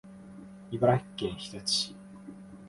[0.71, 1.95] 茨城県日立市